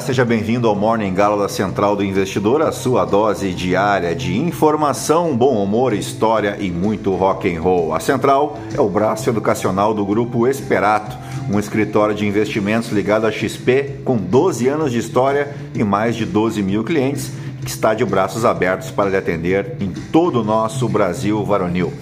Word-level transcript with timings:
Seja 0.00 0.24
bem-vindo 0.24 0.68
ao 0.68 0.74
Morning 0.76 1.12
Galo 1.14 1.40
da 1.40 1.48
Central 1.48 1.96
do 1.96 2.04
Investidor, 2.04 2.62
a 2.62 2.70
sua 2.70 3.04
dose 3.04 3.52
diária 3.52 4.14
de 4.14 4.36
informação, 4.36 5.36
bom 5.36 5.62
humor, 5.62 5.92
história 5.92 6.56
e 6.60 6.70
muito 6.70 7.14
rock 7.14 7.52
and 7.52 7.60
roll. 7.60 7.94
A 7.94 7.98
Central 7.98 8.58
é 8.74 8.80
o 8.80 8.88
braço 8.88 9.28
educacional 9.28 9.94
do 9.94 10.04
grupo 10.04 10.46
Esperato, 10.46 11.16
um 11.50 11.58
escritório 11.58 12.14
de 12.14 12.26
investimentos 12.26 12.90
ligado 12.90 13.26
à 13.26 13.32
XP 13.32 14.00
com 14.04 14.16
12 14.16 14.68
anos 14.68 14.92
de 14.92 14.98
história 14.98 15.54
e 15.74 15.82
mais 15.82 16.14
de 16.14 16.24
12 16.24 16.62
mil 16.62 16.84
clientes, 16.84 17.32
que 17.62 17.70
está 17.70 17.94
de 17.94 18.04
braços 18.04 18.44
abertos 18.44 18.90
para 18.90 19.10
lhe 19.10 19.16
atender 19.16 19.76
em 19.80 19.90
todo 19.90 20.40
o 20.40 20.44
nosso 20.44 20.88
Brasil 20.88 21.44
varonil. 21.44 21.92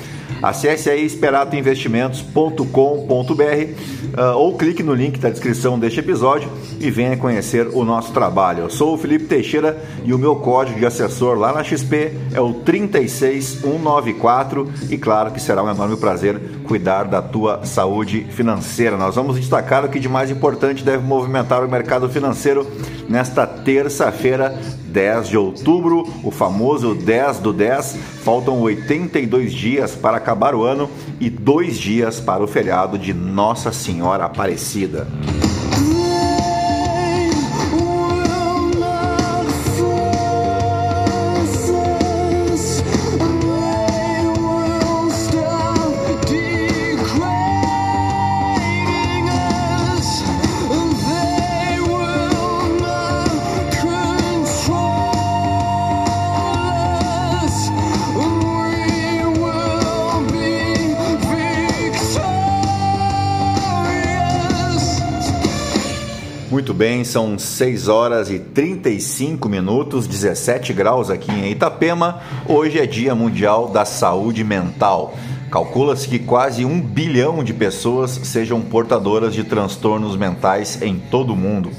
Acesse 0.42 0.90
aí 0.90 1.04
esperatoinvestimentos.com.br 1.04 3.94
uh, 4.14 4.36
ou 4.36 4.56
clique 4.56 4.82
no 4.82 4.94
link 4.94 5.18
da 5.18 5.28
descrição 5.30 5.78
deste 5.78 6.00
episódio 6.00 6.50
e 6.80 6.90
venha 6.90 7.16
conhecer 7.16 7.68
o 7.68 7.84
nosso 7.84 8.12
trabalho. 8.12 8.64
Eu 8.64 8.70
sou 8.70 8.94
o 8.94 8.98
Felipe 8.98 9.26
Teixeira 9.26 9.80
e 10.04 10.12
o 10.12 10.18
meu 10.18 10.34
código 10.36 10.78
de 10.78 10.86
assessor 10.86 11.38
lá 11.38 11.52
na 11.52 11.64
XP 11.64 12.12
é 12.32 12.40
o 12.40 12.54
36194 12.54 14.70
e 14.90 14.98
claro 14.98 15.30
que 15.30 15.40
será 15.40 15.62
um 15.62 15.70
enorme 15.70 15.96
prazer 15.96 16.40
cuidar 16.64 17.04
da 17.04 17.22
tua 17.22 17.64
saúde 17.64 18.26
financeira. 18.30 18.96
Nós 18.96 19.14
vamos 19.14 19.36
destacar 19.36 19.84
o 19.84 19.88
que 19.88 19.98
de 19.98 20.08
mais 20.08 20.30
importante 20.30 20.84
deve 20.84 21.04
movimentar 21.04 21.64
o 21.64 21.68
mercado 21.68 22.08
financeiro 22.08 22.66
nesta 23.08 23.46
terça-feira 23.46 24.58
10 24.94 25.28
de 25.28 25.36
outubro, 25.36 26.08
o 26.22 26.30
famoso 26.30 26.94
10 26.94 27.40
do 27.40 27.52
10. 27.52 27.96
Faltam 28.22 28.60
82 28.60 29.52
dias 29.52 29.96
para 29.96 30.16
acabar 30.16 30.54
o 30.54 30.62
ano 30.62 30.88
e 31.20 31.28
dois 31.28 31.76
dias 31.76 32.20
para 32.20 32.44
o 32.44 32.46
feriado 32.46 32.96
de 32.96 33.12
Nossa 33.12 33.72
Senhora 33.72 34.24
Aparecida. 34.24 35.08
Bem, 66.84 67.02
são 67.02 67.38
6 67.38 67.88
horas 67.88 68.30
e 68.30 68.38
35 68.38 69.48
minutos, 69.48 70.06
17 70.06 70.74
graus 70.74 71.08
aqui 71.08 71.32
em 71.32 71.50
Itapema. 71.50 72.20
Hoje 72.46 72.78
é 72.78 72.84
Dia 72.84 73.14
Mundial 73.14 73.70
da 73.70 73.86
Saúde 73.86 74.44
Mental. 74.44 75.14
Calcula-se 75.50 76.06
que 76.06 76.18
quase 76.18 76.62
um 76.62 76.78
bilhão 76.78 77.42
de 77.42 77.54
pessoas 77.54 78.10
sejam 78.24 78.60
portadoras 78.60 79.32
de 79.32 79.44
transtornos 79.44 80.14
mentais 80.14 80.82
em 80.82 80.98
todo 80.98 81.32
o 81.32 81.36
mundo. 81.36 81.70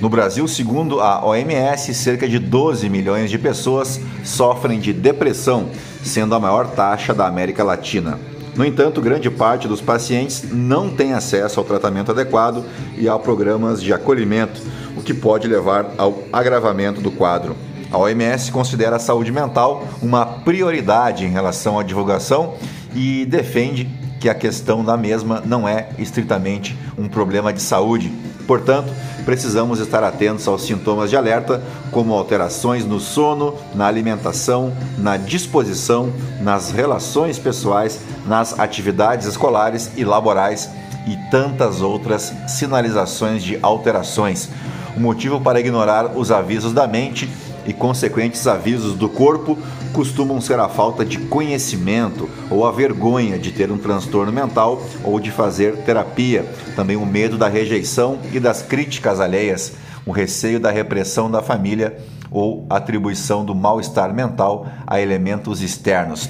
No 0.00 0.08
Brasil, 0.08 0.48
segundo 0.48 0.98
a 0.98 1.22
OMS, 1.22 1.92
cerca 1.92 2.26
de 2.26 2.38
12 2.38 2.88
milhões 2.88 3.30
de 3.30 3.38
pessoas 3.38 4.00
sofrem 4.24 4.80
de 4.80 4.94
depressão, 4.94 5.68
sendo 6.02 6.34
a 6.34 6.40
maior 6.40 6.68
taxa 6.68 7.12
da 7.12 7.26
América 7.26 7.62
Latina. 7.62 8.18
No 8.56 8.64
entanto, 8.64 9.00
grande 9.00 9.28
parte 9.30 9.66
dos 9.66 9.80
pacientes 9.80 10.44
não 10.52 10.88
tem 10.88 11.12
acesso 11.12 11.58
ao 11.58 11.66
tratamento 11.66 12.12
adequado 12.12 12.64
e 12.96 13.08
a 13.08 13.18
programas 13.18 13.82
de 13.82 13.92
acolhimento, 13.92 14.60
o 14.96 15.02
que 15.02 15.12
pode 15.12 15.48
levar 15.48 15.92
ao 15.98 16.22
agravamento 16.32 17.00
do 17.00 17.10
quadro. 17.10 17.56
A 17.90 17.98
OMS 17.98 18.50
considera 18.52 18.96
a 18.96 19.00
saúde 19.00 19.32
mental 19.32 19.86
uma 20.00 20.24
prioridade 20.24 21.24
em 21.24 21.30
relação 21.30 21.78
à 21.78 21.82
divulgação 21.82 22.54
e 22.94 23.24
defende 23.24 23.88
que 24.20 24.28
a 24.28 24.34
questão 24.34 24.84
da 24.84 24.96
mesma 24.96 25.42
não 25.44 25.68
é 25.68 25.90
estritamente 25.98 26.76
um 26.96 27.08
problema 27.08 27.52
de 27.52 27.60
saúde. 27.60 28.10
Portanto, 28.46 28.92
precisamos 29.24 29.78
estar 29.80 30.04
atentos 30.04 30.46
aos 30.46 30.62
sintomas 30.62 31.10
de 31.10 31.16
alerta, 31.16 31.62
como 31.90 32.14
alterações 32.14 32.84
no 32.84 33.00
sono, 33.00 33.54
na 33.74 33.86
alimentação, 33.86 34.72
na 34.98 35.16
disposição, 35.16 36.12
nas 36.40 36.70
relações 36.70 37.38
pessoais, 37.38 38.00
nas 38.26 38.58
atividades 38.58 39.26
escolares 39.26 39.90
e 39.96 40.04
laborais 40.04 40.70
e 41.06 41.16
tantas 41.30 41.80
outras 41.80 42.32
sinalizações 42.46 43.42
de 43.42 43.58
alterações. 43.62 44.48
O 44.96 45.00
motivo 45.00 45.40
para 45.40 45.58
ignorar 45.58 46.16
os 46.16 46.30
avisos 46.30 46.72
da 46.72 46.86
mente 46.86 47.28
e 47.66 47.72
consequentes 47.72 48.46
avisos 48.46 48.94
do 48.94 49.08
corpo 49.08 49.58
costumam 49.92 50.40
ser 50.40 50.58
a 50.58 50.68
falta 50.68 51.04
de 51.04 51.18
conhecimento 51.18 52.28
ou 52.50 52.66
a 52.66 52.72
vergonha 52.72 53.38
de 53.38 53.52
ter 53.52 53.70
um 53.70 53.78
transtorno 53.78 54.32
mental 54.32 54.82
ou 55.02 55.20
de 55.20 55.30
fazer 55.30 55.76
terapia, 55.78 56.44
também 56.74 56.96
o 56.96 57.06
medo 57.06 57.38
da 57.38 57.48
rejeição 57.48 58.18
e 58.32 58.40
das 58.40 58.62
críticas 58.62 59.20
alheias, 59.20 59.72
o 60.04 60.10
receio 60.10 60.58
da 60.58 60.70
repressão 60.70 61.30
da 61.30 61.40
família 61.40 61.96
ou 62.30 62.66
atribuição 62.68 63.44
do 63.44 63.54
mal-estar 63.54 64.12
mental 64.12 64.66
a 64.86 65.00
elementos 65.00 65.62
externos. 65.62 66.28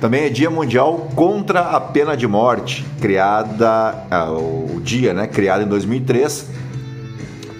Também 0.00 0.24
é 0.24 0.28
Dia 0.28 0.50
Mundial 0.50 1.08
contra 1.14 1.60
a 1.60 1.80
Pena 1.80 2.16
de 2.16 2.26
Morte, 2.26 2.84
criada 3.00 4.04
ah, 4.10 4.30
o 4.30 4.80
dia, 4.82 5.14
né, 5.14 5.26
criado 5.26 5.62
em 5.62 5.66
2003 5.66 6.65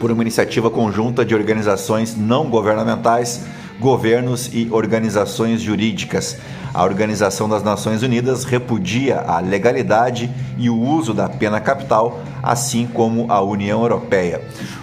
por 0.06 0.12
uma 0.12 0.22
iniciativa 0.22 0.70
conjunta 0.70 1.24
de 1.24 1.34
organizações 1.34 2.16
não 2.16 2.48
governamentais, 2.48 3.44
governos 3.80 4.48
e 4.52 4.68
organizações 4.70 5.60
jurídicas. 5.60 6.38
A 6.72 6.84
Organização 6.84 7.48
das 7.48 7.64
Nações 7.64 8.04
Unidas 8.04 8.44
repudia 8.44 9.22
a 9.22 9.40
legalidade 9.40 10.30
e 10.56 10.70
o 10.70 10.80
uso 10.80 11.12
da 11.12 11.28
pena 11.28 11.58
capital, 11.58 12.20
assim 12.40 12.86
como 12.86 13.26
a 13.28 13.42
União 13.42 13.82
Europeia. 13.82 14.42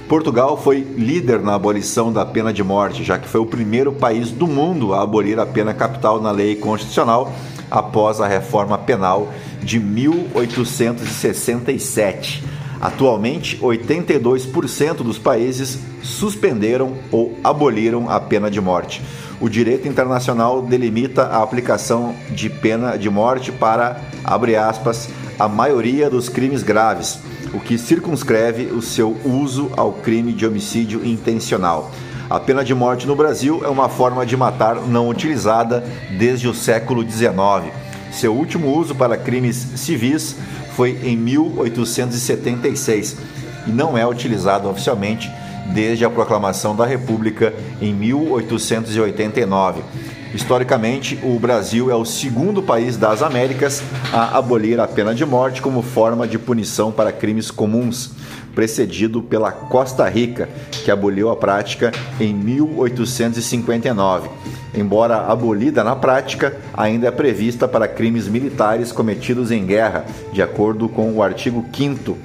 Portugal 0.10 0.58
foi 0.58 0.82
líder 0.82 1.40
na 1.40 1.56
abolição 1.56 2.12
da 2.12 2.26
pena 2.26 2.52
de 2.52 2.62
morte, 2.62 3.02
já 3.02 3.18
que 3.18 3.30
foi 3.30 3.40
o 3.40 3.46
primeiro 3.46 3.94
país 3.94 4.30
do 4.30 4.46
mundo 4.46 4.94
a 4.94 5.04
abolir 5.04 5.40
a 5.40 5.46
pena 5.46 5.74
capital 5.74 6.22
na 6.22 6.32
lei 6.32 6.58
constitucional 6.58 7.32
após 7.72 8.20
a 8.20 8.28
reforma 8.28 8.78
penal 8.78 9.32
de 9.62 9.80
1867. 9.80 12.52
Atualmente, 12.84 13.58
82% 13.60 14.96
dos 14.96 15.18
países 15.18 15.80
suspenderam 16.02 16.96
ou 17.14 17.34
aboliram 17.42 18.10
a 18.10 18.20
pena 18.20 18.52
de 18.52 18.60
morte. 18.60 19.02
O 19.40 19.48
direito 19.48 19.88
internacional 19.88 20.62
delimita 20.62 21.24
a 21.24 21.42
aplicação 21.42 22.14
de 22.32 22.50
pena 22.50 22.98
de 22.98 23.10
morte 23.10 23.54
para, 23.54 24.02
abre 24.22 24.58
aspas, 24.58 25.08
a 25.40 25.48
maioria 25.48 26.10
dos 26.10 26.28
crimes 26.28 26.62
graves, 26.62 27.20
o 27.54 27.60
que 27.62 27.78
circunscreve 27.78 28.66
o 28.66 28.82
seu 28.82 29.16
uso 29.24 29.72
ao 29.78 29.94
crime 29.94 30.34
de 30.34 30.46
homicídio 30.46 31.06
intencional. 31.06 31.90
A 32.30 32.38
pena 32.38 32.66
de 32.66 32.76
morte 32.76 33.08
no 33.08 33.16
Brasil 33.16 33.62
é 33.64 33.70
uma 33.70 33.88
forma 33.88 34.26
de 34.26 34.36
matar 34.36 34.76
não 34.76 35.08
utilizada 35.08 35.86
desde 36.20 36.50
o 36.50 36.54
século 36.54 37.10
XIX. 37.10 37.72
Seu 38.12 38.36
último 38.36 38.78
uso 38.78 38.94
para 38.94 39.18
crimes 39.18 39.56
civis 39.78 40.36
foi 40.76 41.00
em 41.04 41.18
1876 41.18 43.18
e 43.68 43.72
não 43.72 43.98
é 43.98 44.06
utilizado 44.06 44.70
oficialmente 44.70 45.32
desde 45.74 46.04
a 46.04 46.10
proclamação 46.10 46.76
da 46.76 46.86
República 46.86 47.54
em 47.82 47.94
1889. 47.94 49.82
Historicamente, 50.34 51.20
o 51.24 51.38
Brasil 51.38 51.92
é 51.92 51.96
o 51.96 52.04
segundo 52.04 52.62
país 52.62 52.98
das 52.98 53.22
Américas 53.22 53.84
a 54.12 54.38
abolir 54.38 54.80
a 54.80 54.88
pena 54.88 55.14
de 55.14 55.26
morte 55.26 55.62
como 55.62 55.84
forma 55.84 56.28
de 56.28 56.40
punição 56.40 56.92
para 56.92 57.12
crimes 57.12 57.52
comuns, 57.52 58.12
precedido 58.56 59.22
pela 59.22 59.52
Costa 59.52 60.10
Rica, 60.10 60.50
que 60.84 60.90
aboliu 60.90 61.30
a 61.30 61.36
prática 61.36 61.92
em 62.20 62.34
1859 62.34 64.30
embora 64.74 65.28
abolida 65.28 65.84
na 65.84 65.96
prática, 65.96 66.58
ainda 66.74 67.08
é 67.08 67.12
prevista 67.12 67.68
para 67.68 67.88
crimes 67.88 68.28
militares 68.28 68.92
cometidos 68.92 69.52
em 69.52 69.66
guerra, 69.66 70.06
de 70.32 70.42
acordo 70.42 70.90
com 70.90 71.12
o 71.14 71.22
artigo 71.22 71.66
5 71.74 72.18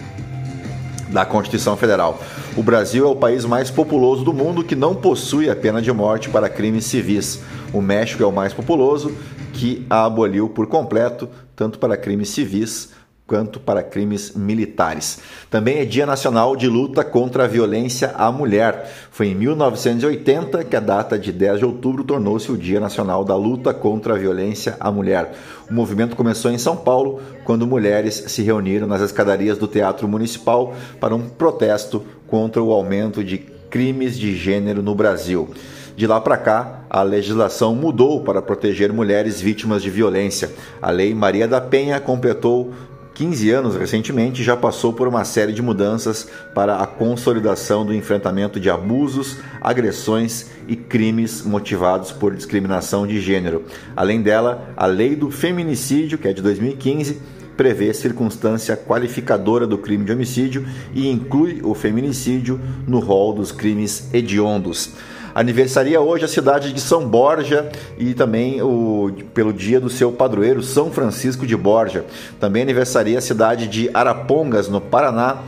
da 1.11 1.25
Constituição 1.25 1.77
Federal. 1.77 2.21
O 2.57 2.63
Brasil 2.63 3.07
é 3.07 3.09
o 3.09 3.17
país 3.17 3.45
mais 3.45 3.71
populoso 3.71 4.25
do 4.25 4.33
mundo 4.33 4.65
que 4.65 4.75
não 4.75 4.95
possui 4.95 5.49
a 5.49 5.57
pena 5.57 5.81
de 5.81 5.93
morte 5.93 6.29
para 6.29 6.49
crimes 6.49 6.85
civis. 6.85 7.41
O 7.73 7.81
México 7.81 8.23
é 8.23 8.27
o 8.27 8.33
mais 8.33 8.53
populoso, 8.53 9.13
que 9.53 9.87
a 9.89 10.05
aboliu 10.05 10.49
por 10.49 10.67
completo, 10.67 11.29
tanto 11.57 11.79
para 11.79 11.97
crimes 11.97 12.29
civis 12.31 12.91
quanto 13.29 13.61
para 13.61 13.83
crimes 13.83 14.33
militares. 14.35 15.19
Também 15.51 15.81
é 15.81 15.85
Dia 15.85 16.07
Nacional 16.07 16.57
de 16.57 16.67
Luta 16.67 17.05
contra 17.05 17.45
a 17.45 17.47
Violência 17.47 18.15
à 18.17 18.33
Mulher. 18.33 18.91
Foi 19.11 19.29
em 19.29 19.35
1980 19.35 20.65
que 20.65 20.75
a 20.75 20.81
data 20.81 21.19
de 21.19 21.31
10 21.31 21.59
de 21.59 21.65
outubro 21.67 22.03
tornou-se 22.03 22.51
o 22.51 22.57
Dia 22.57 22.81
Nacional 22.81 23.23
da 23.23 23.37
Luta 23.37 23.75
contra 23.75 24.15
a 24.15 24.19
Violência 24.19 24.79
à 24.81 24.91
Mulher. 24.91 25.35
O 25.71 25.75
movimento 25.75 26.17
começou 26.17 26.51
em 26.51 26.57
São 26.57 26.75
Paulo, 26.75 27.21
quando 27.45 27.67
mulheres 27.67 28.15
se 28.29 28.43
reuniram 28.43 28.87
nas 28.87 29.03
escadarias 29.03 29.59
do 29.59 29.69
Teatro 29.69 30.09
Municipal 30.09 30.75
para 30.99 31.15
um 31.15 31.29
protesto 31.29 32.03
contra 32.27 32.63
o 32.63 32.73
aumento 32.73 33.23
de 33.23 33.37
crimes 33.37 34.19
de 34.19 34.35
gênero 34.35 34.83
no 34.83 34.95
Brasil. 34.95 35.51
De 35.99 36.07
lá 36.07 36.21
para 36.21 36.37
cá, 36.37 36.85
a 36.89 37.03
legislação 37.03 37.75
mudou 37.75 38.23
para 38.23 38.41
proteger 38.41 38.93
mulheres 38.93 39.41
vítimas 39.41 39.83
de 39.83 39.91
violência. 39.91 40.49
A 40.81 40.93
Lei 40.93 41.13
Maria 41.13 41.49
da 41.49 41.61
Penha 41.61 41.99
completou 41.99 42.73
15 43.19 43.51
anos 43.51 43.75
recentemente, 43.75 44.45
já 44.45 44.57
passou 44.57 44.93
por 44.93 45.09
uma 45.09 45.25
série 45.25 45.53
de 45.53 45.61
mudanças 45.61 46.29
para 46.55 46.77
a 46.77 46.87
consolidação 46.87 47.85
do 47.85 47.93
enfrentamento 47.93 48.61
de 48.61 48.71
abusos, 48.71 49.39
agressões 49.61 50.47
e 50.69 50.77
crimes 50.77 51.43
motivados 51.43 52.13
por 52.13 52.33
discriminação 52.33 53.09
de 53.09 53.21
gênero. 53.21 53.65
Além 53.97 54.23
dela, 54.23 54.73
a 54.77 54.87
Lei 54.87 55.17
do 55.17 55.33
Feminicídio, 55.33 56.17
que 56.17 56.29
é 56.29 56.33
de 56.33 56.41
2015, 56.41 57.21
prevê 57.57 57.93
circunstância 57.93 58.77
qualificadora 58.77 59.67
do 59.67 59.79
crime 59.79 60.05
de 60.05 60.13
homicídio 60.13 60.65
e 60.95 61.09
inclui 61.11 61.61
o 61.65 61.75
feminicídio 61.75 62.61
no 62.87 63.01
rol 63.01 63.33
dos 63.33 63.51
crimes 63.51 64.09
hediondos. 64.15 64.93
Aniversaria 65.35 66.01
hoje 66.01 66.25
a 66.25 66.29
cidade 66.29 66.73
de 66.73 66.81
São 66.81 67.07
Borja 67.07 67.69
e 67.97 68.15
também 68.15 68.63
o, 68.63 69.13
pelo 69.35 69.53
dia 69.53 69.81
do 69.81 69.91
seu 69.91 70.11
padroeiro, 70.11 70.63
São 70.63 70.91
Francisco 70.91 71.47
de 71.47 71.57
Borja. 71.57 72.05
Também 72.41 72.63
aniversaria 72.63 73.19
a 73.19 73.23
cidade 73.23 73.69
de 73.69 73.91
Arapongas, 73.93 74.69
no 74.69 74.81
Paraná, 74.81 75.39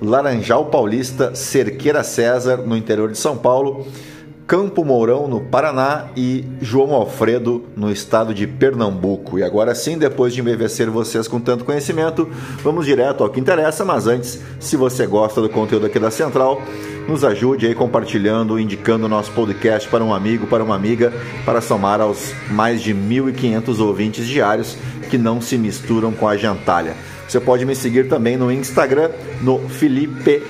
Laranjal 0.00 0.66
Paulista, 0.66 1.34
Cerqueira 1.34 2.02
César, 2.02 2.58
no 2.58 2.76
interior 2.76 3.10
de 3.10 3.18
São 3.18 3.36
Paulo. 3.36 3.86
Campo 4.50 4.84
Mourão, 4.84 5.28
no 5.28 5.40
Paraná, 5.40 6.06
e 6.16 6.44
João 6.60 6.92
Alfredo, 6.92 7.66
no 7.76 7.88
estado 7.88 8.34
de 8.34 8.48
Pernambuco. 8.48 9.38
E 9.38 9.44
agora 9.44 9.76
sim, 9.76 9.96
depois 9.96 10.34
de 10.34 10.40
embevecer 10.40 10.90
vocês 10.90 11.28
com 11.28 11.38
tanto 11.38 11.64
conhecimento, 11.64 12.28
vamos 12.60 12.84
direto 12.84 13.22
ao 13.22 13.30
que 13.30 13.38
interessa. 13.38 13.84
Mas 13.84 14.08
antes, 14.08 14.40
se 14.58 14.76
você 14.76 15.06
gosta 15.06 15.40
do 15.40 15.48
conteúdo 15.48 15.86
aqui 15.86 16.00
da 16.00 16.10
Central, 16.10 16.60
nos 17.06 17.22
ajude 17.22 17.64
aí 17.68 17.76
compartilhando, 17.76 18.58
indicando 18.58 19.06
o 19.06 19.08
nosso 19.08 19.30
podcast 19.30 19.88
para 19.88 20.02
um 20.02 20.12
amigo, 20.12 20.48
para 20.48 20.64
uma 20.64 20.74
amiga, 20.74 21.12
para 21.44 21.60
somar 21.60 22.00
aos 22.00 22.32
mais 22.50 22.82
de 22.82 22.92
1.500 22.92 23.78
ouvintes 23.78 24.26
diários 24.26 24.76
que 25.08 25.16
não 25.16 25.40
se 25.40 25.56
misturam 25.56 26.10
com 26.10 26.26
a 26.26 26.36
gentalha. 26.36 26.96
Você 27.30 27.38
pode 27.38 27.64
me 27.64 27.76
seguir 27.76 28.08
também 28.08 28.36
no 28.36 28.50
Instagram, 28.50 29.08
no 29.40 29.60
Felipe 29.68 30.42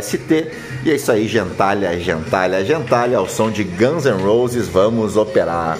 ST. 0.00 0.50
E 0.86 0.90
é 0.90 0.94
isso 0.94 1.12
aí, 1.12 1.28
gentalha, 1.28 2.00
gentalha, 2.00 2.64
gentalha, 2.64 3.18
ao 3.18 3.28
som 3.28 3.50
de 3.50 3.62
Guns 3.62 4.06
N' 4.06 4.22
Roses, 4.22 4.68
vamos 4.68 5.18
operar. 5.18 5.78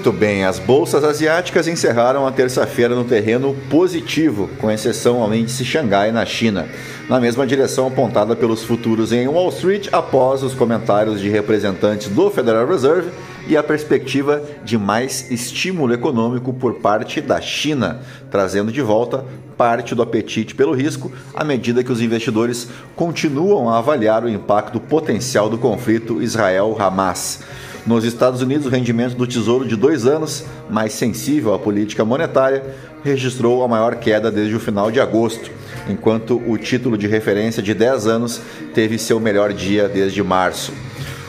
Muito 0.00 0.18
bem, 0.18 0.46
as 0.46 0.58
bolsas 0.58 1.04
asiáticas 1.04 1.68
encerraram 1.68 2.26
a 2.26 2.32
terça-feira 2.32 2.94
no 2.94 3.04
terreno 3.04 3.54
positivo, 3.68 4.48
com 4.58 4.70
exceção 4.70 5.22
ao 5.22 5.34
índice 5.34 5.62
Xangai 5.62 6.10
na 6.10 6.24
China, 6.24 6.66
na 7.06 7.20
mesma 7.20 7.46
direção 7.46 7.86
apontada 7.86 8.34
pelos 8.34 8.64
futuros 8.64 9.12
em 9.12 9.28
Wall 9.28 9.50
Street 9.50 9.90
após 9.92 10.42
os 10.42 10.54
comentários 10.54 11.20
de 11.20 11.28
representantes 11.28 12.08
do 12.08 12.30
Federal 12.30 12.66
Reserve 12.66 13.10
e 13.46 13.58
a 13.58 13.62
perspectiva 13.62 14.42
de 14.64 14.78
mais 14.78 15.30
estímulo 15.30 15.92
econômico 15.92 16.50
por 16.54 16.76
parte 16.76 17.20
da 17.20 17.38
China, 17.38 18.00
trazendo 18.30 18.72
de 18.72 18.80
volta 18.80 19.26
parte 19.54 19.94
do 19.94 20.00
apetite 20.00 20.54
pelo 20.54 20.72
risco 20.72 21.12
à 21.34 21.44
medida 21.44 21.84
que 21.84 21.92
os 21.92 22.00
investidores 22.00 22.66
continuam 22.96 23.68
a 23.68 23.76
avaliar 23.76 24.24
o 24.24 24.30
impacto 24.30 24.80
potencial 24.80 25.50
do 25.50 25.58
conflito 25.58 26.22
Israel-Hamas. 26.22 27.40
Nos 27.86 28.04
Estados 28.04 28.42
Unidos, 28.42 28.66
o 28.66 28.68
rendimento 28.68 29.16
do 29.16 29.26
Tesouro 29.26 29.66
de 29.66 29.74
dois 29.74 30.06
anos, 30.06 30.44
mais 30.68 30.92
sensível 30.92 31.54
à 31.54 31.58
política 31.58 32.04
monetária, 32.04 32.62
registrou 33.02 33.64
a 33.64 33.68
maior 33.68 33.96
queda 33.96 34.30
desde 34.30 34.54
o 34.54 34.60
final 34.60 34.90
de 34.90 35.00
agosto, 35.00 35.50
enquanto 35.88 36.40
o 36.46 36.58
título 36.58 36.98
de 36.98 37.06
referência 37.06 37.62
de 37.62 37.72
10 37.72 38.06
anos 38.06 38.40
teve 38.74 38.98
seu 38.98 39.18
melhor 39.18 39.52
dia 39.52 39.88
desde 39.88 40.22
março. 40.22 40.72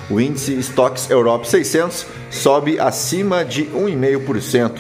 O 0.10 0.20
índice 0.20 0.60
Stocks 0.60 1.10
Europe 1.10 1.48
600 1.48 2.06
sobe 2.30 2.78
acima 2.78 3.46
de 3.46 3.64
1,5%, 3.68 4.74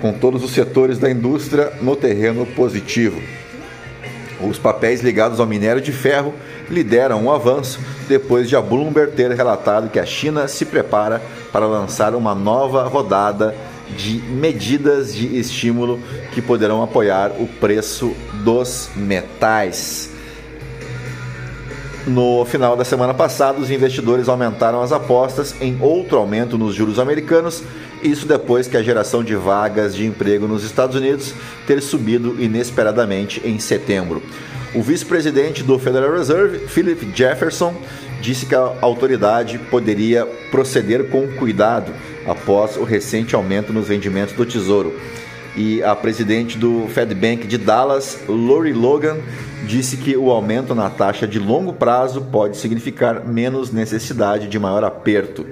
com 0.00 0.12
todos 0.12 0.42
os 0.42 0.50
setores 0.50 0.98
da 0.98 1.08
indústria 1.08 1.72
no 1.80 1.94
terreno 1.94 2.44
positivo. 2.44 3.22
Os 4.40 4.58
papéis 4.58 5.02
ligados 5.02 5.38
ao 5.38 5.46
minério 5.46 5.80
de 5.80 5.92
ferro 5.92 6.34
lideram 6.70 7.24
o 7.24 7.32
avanço 7.32 7.80
depois 8.08 8.48
de 8.48 8.56
a 8.56 8.60
Bloomberg 8.60 9.12
ter 9.12 9.30
relatado 9.30 9.90
que 9.90 9.98
a 9.98 10.06
China 10.06 10.48
se 10.48 10.64
prepara 10.64 11.22
para 11.52 11.66
lançar 11.66 12.14
uma 12.14 12.34
nova 12.34 12.84
rodada 12.84 13.54
de 13.96 14.22
medidas 14.22 15.14
de 15.14 15.38
estímulo 15.38 16.00
que 16.32 16.40
poderão 16.40 16.82
apoiar 16.82 17.32
o 17.38 17.46
preço 17.46 18.14
dos 18.42 18.90
metais. 18.96 20.10
No 22.06 22.44
final 22.44 22.76
da 22.76 22.84
semana 22.84 23.14
passada, 23.14 23.60
os 23.60 23.70
investidores 23.70 24.28
aumentaram 24.28 24.82
as 24.82 24.90
apostas 24.90 25.54
em 25.60 25.78
outro 25.80 26.18
aumento 26.18 26.58
nos 26.58 26.74
juros 26.74 26.98
americanos, 26.98 27.62
isso 28.02 28.26
depois 28.26 28.66
que 28.66 28.76
a 28.76 28.82
geração 28.82 29.22
de 29.22 29.36
vagas 29.36 29.94
de 29.94 30.04
emprego 30.04 30.48
nos 30.48 30.64
Estados 30.64 30.96
Unidos 30.96 31.32
ter 31.64 31.80
subido 31.80 32.42
inesperadamente 32.42 33.40
em 33.44 33.60
setembro. 33.60 34.20
O 34.74 34.80
vice-presidente 34.80 35.62
do 35.62 35.78
Federal 35.78 36.16
Reserve, 36.16 36.66
Philip 36.66 37.12
Jefferson, 37.14 37.74
disse 38.22 38.46
que 38.46 38.54
a 38.54 38.72
autoridade 38.80 39.58
poderia 39.58 40.24
proceder 40.50 41.10
com 41.10 41.28
cuidado 41.28 41.92
após 42.26 42.78
o 42.78 42.84
recente 42.84 43.34
aumento 43.34 43.70
nos 43.70 43.88
rendimentos 43.88 44.34
do 44.34 44.46
Tesouro. 44.46 44.98
E 45.54 45.82
a 45.82 45.94
presidente 45.94 46.56
do 46.56 46.86
Fed 46.88 47.14
Bank 47.14 47.46
de 47.46 47.58
Dallas, 47.58 48.20
Lori 48.26 48.72
Logan, 48.72 49.18
disse 49.66 49.98
que 49.98 50.16
o 50.16 50.30
aumento 50.30 50.74
na 50.74 50.88
taxa 50.88 51.28
de 51.28 51.38
longo 51.38 51.74
prazo 51.74 52.22
pode 52.22 52.56
significar 52.56 53.28
menos 53.28 53.70
necessidade 53.70 54.48
de 54.48 54.58
maior 54.58 54.84
aperto. 54.84 55.44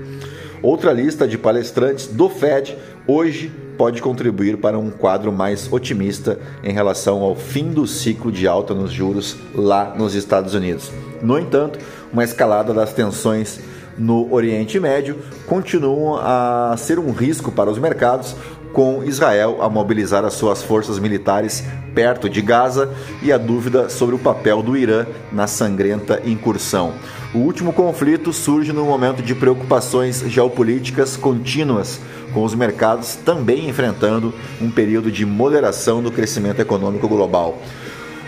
Outra 0.63 0.93
lista 0.93 1.29
de 1.29 1.37
palestrantes 1.37 2.07
do 2.07 2.31
Fed 2.31 2.75
hoje 3.07 3.53
pode 3.81 4.03
contribuir 4.03 4.59
para 4.59 4.79
um 4.79 4.91
quadro 4.91 5.33
mais 5.33 5.73
otimista 5.73 6.39
em 6.63 6.71
relação 6.71 7.23
ao 7.23 7.35
fim 7.35 7.71
do 7.71 7.87
ciclo 7.87 8.31
de 8.31 8.47
alta 8.47 8.75
nos 8.75 8.93
juros 8.93 9.39
lá 9.55 9.95
nos 9.97 10.15
Estados 10.15 10.53
Unidos. 10.53 10.93
No 11.23 11.39
entanto, 11.39 11.79
uma 12.13 12.23
escalada 12.23 12.75
das 12.75 12.93
tensões 12.93 13.59
no 13.97 14.31
Oriente 14.31 14.79
Médio 14.79 15.17
continua 15.47 16.73
a 16.73 16.77
ser 16.77 16.99
um 16.99 17.11
risco 17.11 17.51
para 17.51 17.71
os 17.71 17.79
mercados, 17.79 18.37
com 18.75 19.03
Israel 19.03 19.63
a 19.63 19.71
mobilizar 19.71 20.27
as 20.27 20.35
suas 20.35 20.63
forças 20.63 20.99
militares 20.99 21.65
perto 21.95 22.29
de 22.29 22.43
Gaza 22.43 22.93
e 23.23 23.33
a 23.33 23.39
dúvida 23.39 23.89
sobre 23.89 24.15
o 24.15 24.19
papel 24.19 24.63
do 24.63 24.77
Irã 24.77 25.07
na 25.33 25.47
sangrenta 25.47 26.21
incursão. 26.27 26.93
O 27.33 27.39
último 27.39 27.73
conflito 27.73 28.33
surge 28.33 28.73
num 28.73 28.87
momento 28.87 29.23
de 29.23 29.37
preocupações 29.37 30.21
geopolíticas 30.27 31.17
contínuas, 31.17 32.01
com 32.35 32.43
os 32.43 32.57
mercados 32.57 33.15
também 33.15 33.69
enfrentando 33.69 34.35
um 34.61 34.69
período 34.69 35.13
de 35.13 35.25
moderação 35.25 36.03
do 36.03 36.11
crescimento 36.11 36.61
econômico 36.61 37.07
global. 37.07 37.57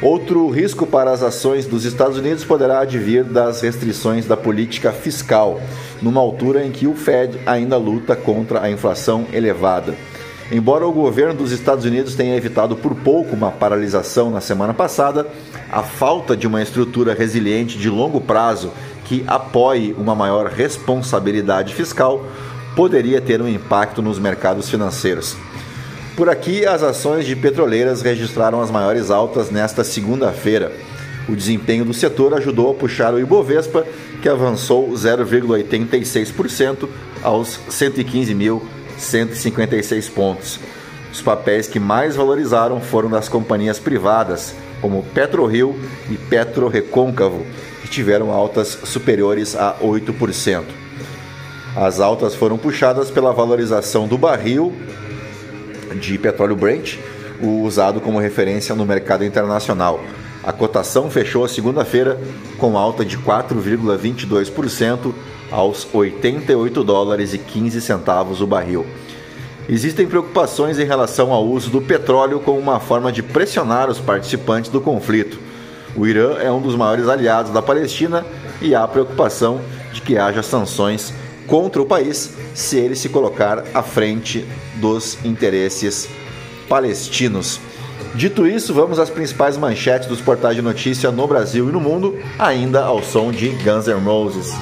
Outro 0.01 0.49
risco 0.51 0.87
para 0.87 1.11
as 1.11 1.21
ações 1.21 1.67
dos 1.67 1.85
Estados 1.85 2.17
Unidos 2.17 2.45
poderá 2.45 2.79
advir 2.79 3.25
das 3.25 3.61
restrições 3.61 4.25
da 4.25 4.37
política 4.37 4.93
fiscal, 4.93 5.61
numa 6.01 6.21
altura 6.21 6.65
em 6.65 6.71
que 6.71 6.87
o 6.87 6.95
Fed 6.95 7.41
ainda 7.45 7.77
luta 7.77 8.15
contra 8.15 8.63
a 8.63 8.71
inflação 8.71 9.27
elevada. 9.33 9.97
Embora 10.51 10.87
o 10.87 10.93
governo 10.93 11.35
dos 11.35 11.51
Estados 11.51 11.85
Unidos 11.85 12.15
tenha 12.15 12.37
evitado 12.37 12.77
por 12.77 12.95
pouco 12.95 13.35
uma 13.35 13.51
paralisação 13.51 14.31
na 14.31 14.41
semana 14.41 14.75
passada, 14.75 15.27
a 15.71 15.83
falta 15.83 16.37
de 16.37 16.47
uma 16.47 16.63
estrutura 16.63 17.15
resiliente 17.15 17.79
de 17.79 17.89
longo 17.89 18.21
prazo 18.21 18.71
que 19.13 19.23
apoie 19.27 19.95
uma 19.99 20.15
maior 20.15 20.47
responsabilidade 20.47 21.75
fiscal 21.75 22.25
poderia 22.75 23.21
ter 23.21 23.43
um 23.43 23.49
impacto 23.49 24.01
nos 24.01 24.19
mercados 24.19 24.71
financeiros. 24.71 25.37
Por 26.17 26.31
aqui, 26.31 26.65
as 26.65 26.83
ações 26.83 27.27
de 27.27 27.37
petroleiras 27.37 28.01
registraram 28.01 28.63
as 28.63 28.71
maiores 28.71 29.11
altas 29.11 29.51
nesta 29.51 29.85
segunda-feira. 29.85 30.73
O 31.29 31.37
desempenho 31.37 31.85
do 31.85 31.93
setor 31.93 32.33
ajudou 32.33 32.71
a 32.71 32.75
puxar 32.75 33.13
o 33.13 33.21
Ibovespa, 33.21 33.85
que 34.23 34.31
avançou 34.31 34.89
0,86% 34.93 36.89
aos 37.23 37.61
115.156 37.69 40.11
pontos. 40.11 40.59
Os 41.13 41.21
papéis 41.21 41.69
que 41.69 41.79
mais 41.79 42.17
valorizaram 42.17 42.81
foram 42.81 43.11
das 43.11 43.29
companhias 43.29 43.79
privadas, 43.79 44.55
como 44.81 45.05
PetroRio 45.13 45.79
e 46.11 46.17
PetroRecôncavo, 46.17 47.45
tiveram 47.93 48.33
altas 48.33 48.79
superiores 48.85 49.55
a 49.55 49.77
8%. 49.81 50.65
As 51.77 52.01
altas 52.01 52.35
foram 52.35 52.59
puxadas 52.59 53.11
pela 53.11 53.33
valorização 53.33 54.09
do 54.09 54.19
barril 54.19 54.73
de 56.01 56.19
petróleo 56.19 56.57
Brent, 56.57 56.97
usado 57.41 58.01
como 58.01 58.19
referência 58.19 58.75
no 58.75 58.87
mercado 58.87 59.25
internacional. 59.25 60.01
A 60.43 60.53
cotação 60.53 61.11
fechou 61.11 61.45
a 61.45 61.49
segunda-feira 61.49 62.19
com 62.59 62.77
alta 62.77 63.05
de 63.05 63.17
4,22% 63.19 65.13
aos 65.51 65.87
88 65.93 66.83
dólares 66.83 67.35
e 67.35 67.39
15 67.39 67.81
centavos 67.81 68.41
o 68.41 68.47
barril. 68.47 68.87
Existem 69.69 70.07
preocupações 70.07 70.79
em 70.79 70.85
relação 70.85 71.33
ao 71.33 71.47
uso 71.47 71.71
do 71.71 71.81
petróleo 71.81 72.41
como 72.41 72.59
uma 72.59 72.81
forma 72.81 73.13
de 73.13 73.23
pressionar 73.23 73.89
os 73.89 73.99
participantes 73.99 74.71
do 74.71 74.81
conflito. 74.81 75.52
O 75.95 76.07
Irã 76.07 76.39
é 76.39 76.51
um 76.51 76.61
dos 76.61 76.75
maiores 76.75 77.09
aliados 77.09 77.53
da 77.53 77.61
Palestina 77.61 78.25
e 78.61 78.75
há 78.75 78.87
preocupação 78.89 79.61
de 79.93 80.01
que 80.01 80.17
haja 80.17 80.43
sanções 80.43 81.13
contra 81.47 81.83
o 81.83 81.87
país 81.87 82.35
se 82.55 82.79
ele 82.79 82.95
se 82.95 83.09
colocar 83.09 83.65
à 83.75 83.83
frente 83.83 84.47
dos 84.77 85.23
interesses 85.25 86.09
palestinos. 86.69 87.61
Dito 88.15 88.47
isso, 88.47 88.75
vamos 88.75 88.99
às 88.99 89.11
principais 89.11 89.57
manchetes 89.57 90.09
dos 90.09 90.21
portais 90.21 90.57
de 90.57 90.63
notícia 90.63 91.11
no 91.11 91.27
Brasil 91.27 91.69
e 91.69 91.73
no 91.73 91.81
mundo, 91.81 92.19
ainda 92.39 92.83
ao 92.85 93.03
som 93.03 93.31
de 93.31 93.49
Guns 93.49 93.87
N' 93.87 94.05
Roses. 94.05 94.53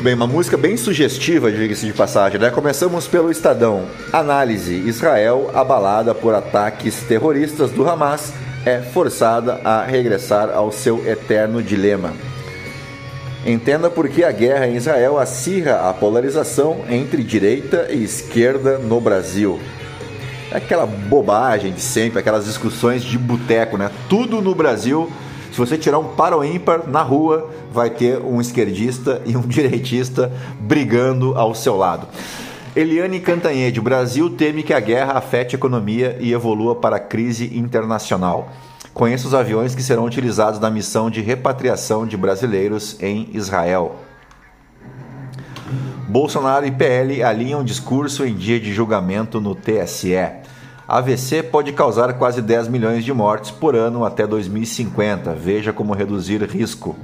Muito 0.00 0.06
bem, 0.06 0.14
uma 0.14 0.26
música 0.26 0.56
bem 0.56 0.78
sugestiva, 0.78 1.52
diga-se 1.52 1.84
de 1.84 1.92
passagem, 1.92 2.40
né? 2.40 2.48
Começamos 2.48 3.06
pelo 3.06 3.30
Estadão. 3.30 3.84
Análise: 4.10 4.74
Israel, 4.74 5.50
abalada 5.52 6.14
por 6.14 6.34
ataques 6.34 7.02
terroristas 7.02 7.70
do 7.70 7.86
Hamas, 7.86 8.32
é 8.64 8.78
forçada 8.78 9.60
a 9.62 9.84
regressar 9.84 10.48
ao 10.54 10.72
seu 10.72 11.06
eterno 11.06 11.62
dilema. 11.62 12.14
Entenda 13.44 13.90
por 13.90 14.08
que 14.08 14.24
a 14.24 14.32
guerra 14.32 14.66
em 14.66 14.76
Israel 14.76 15.18
acirra 15.18 15.90
a 15.90 15.92
polarização 15.92 16.78
entre 16.88 17.22
direita 17.22 17.88
e 17.90 18.02
esquerda 18.02 18.78
no 18.78 19.02
Brasil. 19.02 19.60
É 20.50 20.56
aquela 20.56 20.86
bobagem 20.86 21.74
de 21.74 21.82
sempre, 21.82 22.20
aquelas 22.20 22.46
discussões 22.46 23.02
de 23.04 23.18
boteco, 23.18 23.76
né? 23.76 23.90
Tudo 24.08 24.40
no 24.40 24.54
Brasil 24.54 25.12
você 25.60 25.76
tirar 25.76 25.98
um 25.98 26.14
par 26.14 26.32
ou 26.32 26.42
ímpar 26.42 26.88
na 26.88 27.02
rua, 27.02 27.50
vai 27.70 27.90
ter 27.90 28.18
um 28.18 28.40
esquerdista 28.40 29.20
e 29.26 29.36
um 29.36 29.42
direitista 29.46 30.32
brigando 30.58 31.34
ao 31.36 31.54
seu 31.54 31.76
lado. 31.76 32.08
Eliane 32.74 33.20
Cantanhede, 33.20 33.80
Brasil 33.80 34.30
teme 34.30 34.62
que 34.62 34.72
a 34.72 34.80
guerra 34.80 35.18
afete 35.18 35.54
a 35.54 35.58
economia 35.58 36.16
e 36.18 36.32
evolua 36.32 36.76
para 36.76 36.96
a 36.96 37.00
crise 37.00 37.58
internacional. 37.58 38.48
Conheça 38.94 39.26
os 39.26 39.34
aviões 39.34 39.74
que 39.74 39.82
serão 39.82 40.04
utilizados 40.04 40.58
na 40.58 40.70
missão 40.70 41.10
de 41.10 41.20
repatriação 41.20 42.06
de 42.06 42.16
brasileiros 42.16 42.96
em 43.02 43.28
Israel. 43.34 43.96
Bolsonaro 46.08 46.66
e 46.66 46.70
PL 46.70 47.22
alinham 47.22 47.62
discurso 47.62 48.24
em 48.24 48.34
dia 48.34 48.58
de 48.58 48.72
julgamento 48.72 49.40
no 49.40 49.54
TSE. 49.54 50.39
AVC 50.90 51.44
pode 51.44 51.72
causar 51.72 52.14
quase 52.14 52.42
10 52.42 52.66
milhões 52.66 53.04
de 53.04 53.12
mortes 53.12 53.52
por 53.52 53.76
ano 53.76 54.04
até 54.04 54.26
2050. 54.26 55.32
Veja 55.34 55.72
como 55.72 55.94
reduzir 55.94 56.42
risco. 56.42 56.96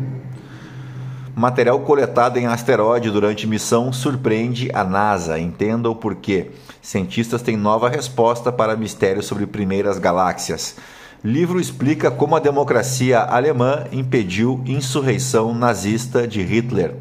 Material 1.36 1.78
coletado 1.78 2.36
em 2.36 2.48
asteroide 2.48 3.12
durante 3.12 3.46
missão 3.46 3.92
surpreende 3.92 4.68
a 4.74 4.82
NASA. 4.82 5.38
Entenda 5.38 5.88
o 5.88 5.94
porquê. 5.94 6.50
Cientistas 6.82 7.42
têm 7.42 7.56
nova 7.56 7.88
resposta 7.88 8.50
para 8.50 8.76
mistérios 8.76 9.26
sobre 9.26 9.46
primeiras 9.46 10.00
galáxias. 10.00 10.74
Livro 11.22 11.60
explica 11.60 12.10
como 12.10 12.34
a 12.34 12.40
democracia 12.40 13.20
alemã 13.20 13.84
impediu 13.92 14.64
insurreição 14.66 15.54
nazista 15.54 16.26
de 16.26 16.42
Hitler. 16.42 16.96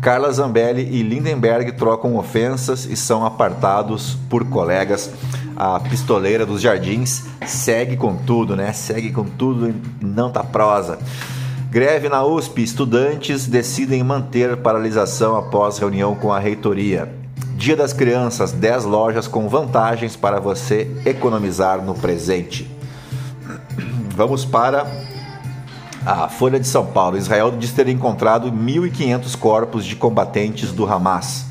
Carla 0.00 0.30
Zambelli 0.30 0.82
e 0.82 1.02
Lindenberg 1.02 1.72
trocam 1.72 2.16
ofensas 2.16 2.84
e 2.84 2.96
são 2.96 3.26
apartados 3.26 4.16
por 4.30 4.44
colegas. 4.44 5.10
A 5.56 5.80
pistoleira 5.80 6.46
dos 6.46 6.60
jardins 6.60 7.24
segue 7.44 7.96
com 7.96 8.14
tudo, 8.14 8.54
né? 8.54 8.72
Segue 8.72 9.10
com 9.10 9.24
tudo 9.24 9.68
e 9.68 9.74
não 10.00 10.30
tá 10.30 10.44
prosa. 10.44 10.98
Greve 11.70 12.08
na 12.08 12.24
USP, 12.24 12.62
estudantes 12.62 13.46
decidem 13.46 14.02
manter 14.04 14.56
paralisação 14.58 15.36
após 15.36 15.78
reunião 15.78 16.14
com 16.14 16.32
a 16.32 16.38
reitoria. 16.38 17.12
Dia 17.56 17.76
das 17.76 17.92
Crianças, 17.92 18.52
10 18.52 18.84
lojas 18.84 19.26
com 19.26 19.48
vantagens 19.48 20.14
para 20.14 20.38
você 20.38 20.88
economizar 21.04 21.82
no 21.82 21.92
presente. 21.92 22.70
Vamos 24.14 24.44
para 24.44 24.86
a 26.08 26.26
Folha 26.26 26.58
de 26.58 26.66
São 26.66 26.86
Paulo, 26.86 27.18
Israel 27.18 27.50
diz 27.50 27.70
ter 27.70 27.86
encontrado 27.86 28.50
1.500 28.50 29.36
corpos 29.36 29.84
de 29.84 29.94
combatentes 29.94 30.72
do 30.72 30.90
Hamas. 30.90 31.44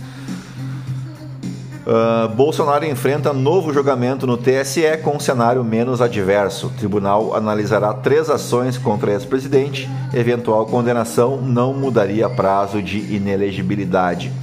Uh, 1.86 2.28
Bolsonaro 2.30 2.84
enfrenta 2.84 3.32
novo 3.32 3.72
julgamento 3.72 4.26
no 4.26 4.36
TSE 4.36 4.98
com 5.04 5.18
um 5.18 5.20
cenário 5.20 5.64
menos 5.64 6.02
adverso. 6.02 6.68
O 6.68 6.70
tribunal 6.72 7.36
analisará 7.36 7.94
três 7.94 8.32
ações 8.32 8.80
contra 8.80 9.12
ex-presidente. 9.12 9.88
Eventual 10.12 10.66
condenação 10.66 11.40
não 11.40 11.72
mudaria 11.72 12.28
prazo 12.28 12.82
de 12.82 12.98
inelegibilidade. 12.98 14.34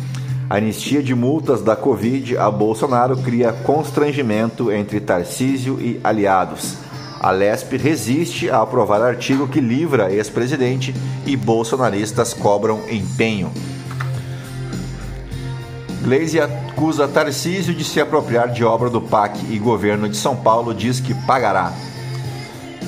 A 0.48 0.58
anistia 0.58 1.02
de 1.02 1.14
multas 1.14 1.60
da 1.60 1.74
Covid 1.74 2.38
a 2.38 2.48
Bolsonaro 2.52 3.16
cria 3.16 3.52
constrangimento 3.52 4.70
entre 4.70 5.00
Tarcísio 5.00 5.80
e 5.80 6.00
aliados. 6.04 6.83
A 7.24 7.30
LESP 7.30 7.78
resiste 7.78 8.50
a 8.50 8.60
aprovar 8.60 9.00
artigo 9.00 9.48
que 9.48 9.58
livra 9.58 10.12
ex-presidente 10.12 10.94
e 11.24 11.34
bolsonaristas 11.34 12.34
cobram 12.34 12.82
empenho. 12.90 13.50
Gleisi 16.02 16.38
acusa 16.38 17.08
Tarcísio 17.08 17.74
de 17.74 17.82
se 17.82 17.98
apropriar 17.98 18.52
de 18.52 18.62
obra 18.62 18.90
do 18.90 19.00
PAC 19.00 19.38
e 19.50 19.58
governo 19.58 20.06
de 20.06 20.18
São 20.18 20.36
Paulo 20.36 20.74
diz 20.74 21.00
que 21.00 21.14
pagará. 21.26 21.72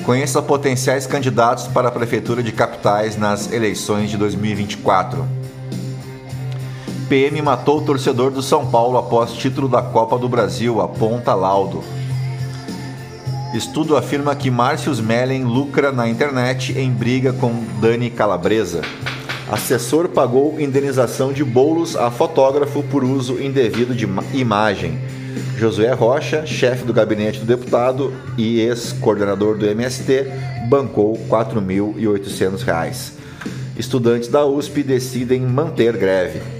Conheça 0.05 0.39
potenciais 0.39 1.07
candidatos 1.07 1.65
para 1.69 1.87
a 1.87 1.91
Prefeitura 1.91 2.43
de 2.43 2.51
Capitais 2.51 3.17
nas 3.17 3.51
eleições 3.51 4.11
de 4.11 4.17
2024. 4.17 5.27
PM 7.09 7.41
matou 7.41 7.79
o 7.79 7.83
torcedor 7.83 8.29
do 8.29 8.43
São 8.43 8.67
Paulo 8.67 8.99
após 8.99 9.33
título 9.33 9.67
da 9.67 9.81
Copa 9.81 10.15
do 10.15 10.29
Brasil, 10.29 10.79
aponta 10.79 11.33
laudo. 11.33 11.83
Estudo 13.53 13.95
afirma 13.95 14.35
que 14.35 14.51
Márcio 14.51 14.93
Mellen 15.01 15.43
lucra 15.43 15.91
na 15.91 16.07
internet 16.07 16.77
em 16.77 16.91
briga 16.91 17.31
com 17.31 17.63
Dani 17.79 18.09
Calabresa. 18.09 18.81
Assessor 19.49 20.09
pagou 20.09 20.59
indenização 20.59 21.31
de 21.31 21.43
bolos 21.43 21.95
a 21.95 22.11
fotógrafo 22.11 22.83
por 22.83 23.03
uso 23.05 23.41
indevido 23.41 23.95
de 23.95 24.07
imagem. 24.33 24.99
Josué 25.57 25.93
Rocha, 25.93 26.45
chefe 26.45 26.83
do 26.83 26.93
gabinete 26.93 27.39
do 27.39 27.45
deputado 27.45 28.13
e 28.37 28.59
ex-coordenador 28.59 29.57
do 29.57 29.65
MST, 29.65 30.25
bancou 30.69 31.13
R$ 31.13 31.29
4.800. 31.29 33.13
Estudantes 33.77 34.27
da 34.27 34.45
USP 34.45 34.83
decidem 34.83 35.41
manter 35.41 35.95
greve. 35.95 36.56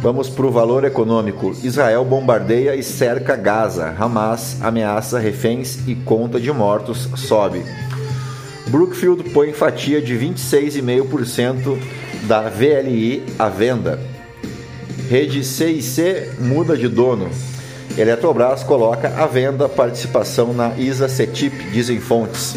Vamos 0.00 0.28
para 0.28 0.46
o 0.46 0.50
valor 0.50 0.84
econômico. 0.84 1.52
Israel 1.62 2.04
bombardeia 2.04 2.76
e 2.76 2.84
cerca 2.84 3.34
Gaza. 3.34 3.96
Hamas 3.98 4.56
ameaça 4.62 5.18
reféns 5.18 5.80
e 5.88 5.94
conta 5.96 6.38
de 6.38 6.52
mortos 6.52 7.08
sobe. 7.16 7.64
Brookfield 8.68 9.30
põe 9.30 9.52
fatia 9.52 10.00
de 10.00 10.14
26,5% 10.14 11.76
da 12.28 12.42
VLI 12.42 13.24
à 13.38 13.48
venda. 13.48 13.98
Rede 15.10 15.42
CIC 15.42 16.38
muda 16.38 16.76
de 16.76 16.86
dono. 16.86 17.28
Eletrobras 17.96 18.62
coloca 18.62 19.08
à 19.16 19.26
venda 19.26 19.68
participação 19.68 20.52
na 20.52 20.76
ISA 20.78 21.08
CETIP, 21.08 21.70
dizem 21.72 21.98
fontes. 21.98 22.54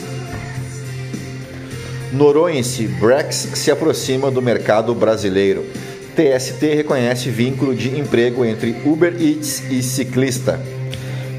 Noronhense 2.13 2.87
Brex 2.87 3.47
se 3.55 3.71
aproxima 3.71 4.29
do 4.29 4.41
mercado 4.41 4.93
brasileiro. 4.93 5.65
TST 6.15 6.61
reconhece 6.75 7.29
vínculo 7.29 7.73
de 7.73 7.97
emprego 7.97 8.43
entre 8.45 8.75
Uber 8.85 9.13
Eats 9.19 9.63
e 9.69 9.81
ciclista. 9.81 10.59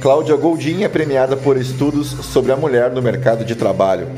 Cláudia 0.00 0.34
Goldin 0.34 0.82
é 0.82 0.88
premiada 0.88 1.36
por 1.36 1.56
estudos 1.56 2.08
sobre 2.08 2.52
a 2.52 2.56
mulher 2.56 2.90
no 2.90 3.02
mercado 3.02 3.44
de 3.44 3.54
trabalho. 3.54 4.08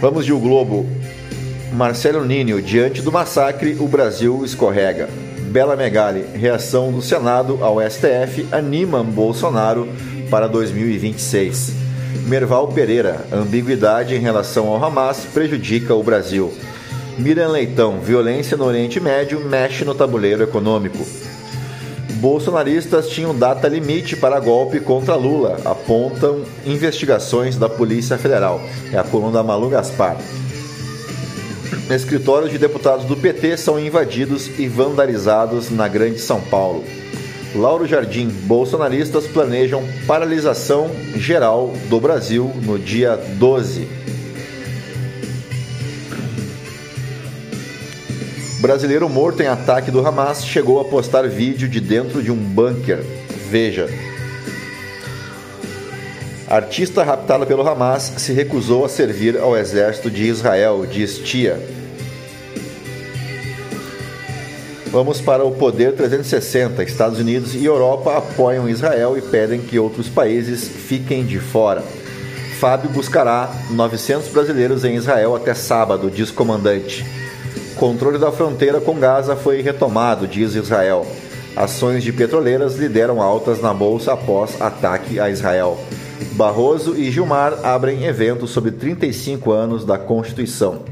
Vamos 0.00 0.24
de 0.24 0.32
O 0.32 0.38
Globo. 0.38 0.86
Marcelo 1.72 2.24
Ninho, 2.24 2.62
diante 2.62 3.02
do 3.02 3.12
massacre, 3.12 3.76
o 3.80 3.86
Brasil 3.86 4.44
escorrega. 4.44 5.08
Bela 5.50 5.76
Megali, 5.76 6.24
reação 6.34 6.90
do 6.90 7.02
Senado 7.02 7.58
ao 7.62 7.78
STF 7.80 8.46
anima 8.50 9.02
Bolsonaro 9.02 9.88
para 10.30 10.48
2026. 10.48 11.72
Merval 12.26 12.68
Pereira, 12.68 13.26
ambiguidade 13.32 14.14
em 14.14 14.20
relação 14.20 14.68
ao 14.68 14.82
Hamas 14.82 15.26
prejudica 15.32 15.94
o 15.94 16.02
Brasil. 16.02 16.52
Miriam 17.18 17.48
Leitão, 17.48 18.00
violência 18.00 18.56
no 18.56 18.64
Oriente 18.64 18.98
Médio 18.98 19.40
mexe 19.40 19.84
no 19.84 19.94
tabuleiro 19.94 20.42
econômico. 20.42 21.04
Bolsonaristas 22.14 23.08
tinham 23.08 23.36
data 23.36 23.68
limite 23.68 24.16
para 24.16 24.40
golpe 24.40 24.80
contra 24.80 25.14
Lula, 25.14 25.58
apontam 25.64 26.42
investigações 26.64 27.56
da 27.56 27.68
Polícia 27.68 28.16
Federal. 28.16 28.60
É 28.92 28.98
a 28.98 29.04
coluna 29.04 29.32
da 29.32 29.42
Malu 29.42 29.68
Gaspar. 29.68 30.16
Escritórios 31.90 32.50
de 32.50 32.58
deputados 32.58 33.04
do 33.04 33.16
PT 33.16 33.56
são 33.58 33.78
invadidos 33.78 34.48
e 34.58 34.66
vandalizados 34.66 35.70
na 35.70 35.88
Grande 35.88 36.18
São 36.18 36.40
Paulo. 36.40 36.84
Lauro 37.54 37.86
Jardim, 37.86 38.28
bolsonaristas 38.28 39.26
planejam 39.26 39.82
paralisação 40.06 40.90
geral 41.16 41.74
do 41.90 42.00
Brasil 42.00 42.50
no 42.62 42.78
dia 42.78 43.16
12. 43.16 44.01
Brasileiro 48.62 49.08
morto 49.08 49.42
em 49.42 49.48
ataque 49.48 49.90
do 49.90 50.06
Hamas 50.06 50.46
chegou 50.46 50.78
a 50.78 50.84
postar 50.84 51.26
vídeo 51.26 51.68
de 51.68 51.80
dentro 51.80 52.22
de 52.22 52.30
um 52.30 52.36
bunker. 52.36 53.04
Veja. 53.50 53.88
Artista 56.48 57.02
raptada 57.02 57.44
pelo 57.44 57.66
Hamas 57.66 58.12
se 58.18 58.32
recusou 58.32 58.84
a 58.84 58.88
servir 58.88 59.36
ao 59.36 59.56
exército 59.56 60.08
de 60.08 60.28
Israel, 60.28 60.86
diz 60.86 61.18
Tia. 61.18 61.58
Vamos 64.92 65.20
para 65.20 65.44
o 65.44 65.50
Poder 65.50 65.96
360. 65.96 66.84
Estados 66.84 67.18
Unidos 67.18 67.56
e 67.56 67.64
Europa 67.64 68.16
apoiam 68.16 68.68
Israel 68.68 69.18
e 69.18 69.22
pedem 69.22 69.60
que 69.60 69.76
outros 69.76 70.08
países 70.08 70.68
fiquem 70.68 71.26
de 71.26 71.40
fora. 71.40 71.82
Fábio 72.60 72.90
buscará 72.90 73.52
900 73.72 74.28
brasileiros 74.28 74.84
em 74.84 74.94
Israel 74.94 75.34
até 75.34 75.52
sábado, 75.52 76.08
diz 76.08 76.30
comandante. 76.30 77.21
Controle 77.82 78.16
da 78.16 78.30
fronteira 78.30 78.80
com 78.80 78.96
Gaza 78.96 79.34
foi 79.34 79.60
retomado, 79.60 80.28
diz 80.28 80.54
Israel. 80.54 81.04
Ações 81.56 82.04
de 82.04 82.12
petroleiras 82.12 82.76
lideram 82.76 83.20
altas 83.20 83.60
na 83.60 83.74
bolsa 83.74 84.12
após 84.12 84.62
ataque 84.62 85.18
a 85.18 85.28
Israel. 85.28 85.76
Barroso 86.34 86.94
e 86.96 87.10
Gilmar 87.10 87.58
abrem 87.64 88.04
evento 88.04 88.46
sobre 88.46 88.70
35 88.70 89.50
anos 89.50 89.84
da 89.84 89.98
Constituição. 89.98 90.82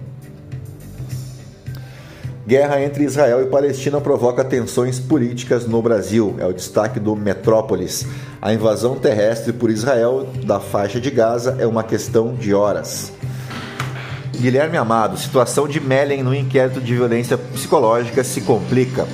Guerra 2.44 2.82
entre 2.82 3.04
Israel 3.04 3.40
e 3.40 3.46
Palestina 3.46 4.00
provoca 4.00 4.42
tensões 4.42 4.98
políticas 4.98 5.68
no 5.68 5.80
Brasil. 5.80 6.34
É 6.40 6.46
o 6.46 6.52
destaque 6.52 6.98
do 6.98 7.14
Metrópolis. 7.14 8.04
A 8.42 8.52
invasão 8.52 8.96
terrestre 8.96 9.52
por 9.52 9.70
Israel 9.70 10.26
da 10.44 10.58
faixa 10.58 11.00
de 11.00 11.12
Gaza 11.12 11.54
é 11.60 11.66
uma 11.68 11.84
questão 11.84 12.34
de 12.34 12.52
horas. 12.52 13.12
Guilherme 14.40 14.78
Amado, 14.78 15.18
situação 15.18 15.68
de 15.68 15.78
Mellen 15.78 16.22
no 16.22 16.34
inquérito 16.34 16.80
de 16.80 16.94
violência 16.94 17.36
psicológica 17.36 18.24
se 18.24 18.40
complica. 18.40 19.06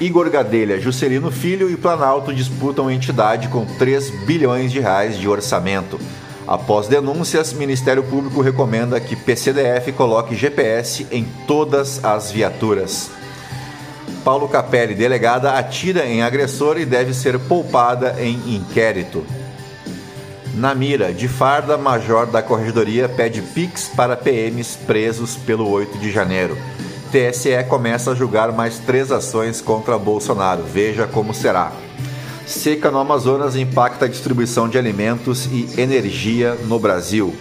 Igor 0.00 0.30
Gadelha, 0.30 0.80
Juscelino 0.80 1.32
Filho 1.32 1.68
e 1.68 1.76
Planalto 1.76 2.32
disputam 2.32 2.88
entidade 2.88 3.48
com 3.48 3.66
3 3.66 4.24
bilhões 4.24 4.70
de 4.70 4.78
reais 4.78 5.18
de 5.18 5.28
orçamento. 5.28 5.98
Após 6.46 6.86
denúncias, 6.86 7.52
Ministério 7.52 8.04
Público 8.04 8.40
recomenda 8.40 9.00
que 9.00 9.16
PCDF 9.16 9.90
coloque 9.90 10.36
GPS 10.36 11.08
em 11.10 11.26
todas 11.48 12.04
as 12.04 12.30
viaturas. 12.30 13.10
Paulo 14.22 14.48
Capelli, 14.48 14.94
delegada, 14.94 15.54
atira 15.54 16.06
em 16.06 16.22
agressor 16.22 16.78
e 16.78 16.84
deve 16.84 17.12
ser 17.12 17.36
poupada 17.40 18.14
em 18.20 18.54
inquérito. 18.54 19.26
Na 20.56 20.74
mira, 20.74 21.12
de 21.12 21.28
farda, 21.28 21.76
major 21.76 22.24
da 22.24 22.42
Corregedoria 22.42 23.10
pede 23.10 23.42
PIX 23.42 23.90
para 23.94 24.16
PMs 24.16 24.74
presos 24.86 25.36
pelo 25.36 25.68
8 25.68 25.98
de 25.98 26.10
janeiro. 26.10 26.56
TSE 27.12 27.62
começa 27.68 28.12
a 28.12 28.14
julgar 28.14 28.50
mais 28.52 28.78
três 28.78 29.12
ações 29.12 29.60
contra 29.60 29.98
Bolsonaro. 29.98 30.62
Veja 30.62 31.06
como 31.06 31.34
será. 31.34 31.72
Seca 32.46 32.90
no 32.90 32.98
Amazonas 32.98 33.54
impacta 33.54 34.06
a 34.06 34.08
distribuição 34.08 34.66
de 34.66 34.78
alimentos 34.78 35.44
e 35.44 35.78
energia 35.78 36.54
no 36.64 36.78
Brasil. 36.78 37.36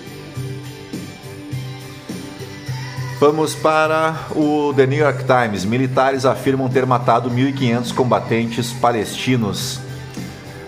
Vamos 3.18 3.56
para 3.56 4.28
o 4.36 4.74
The 4.76 4.86
New 4.88 5.00
York 5.00 5.24
Times. 5.24 5.64
Militares 5.64 6.26
afirmam 6.26 6.68
ter 6.68 6.86
matado 6.86 7.32
1.500 7.32 7.94
combatentes 7.94 8.74
palestinos. 8.74 9.85